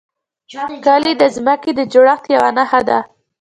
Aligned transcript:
کلي 0.85 1.13
د 1.21 1.23
ځمکې 1.35 1.71
د 1.77 1.81
جوړښت 1.91 2.25
یوه 2.35 2.49
نښه 2.57 2.81
ده. 2.89 2.99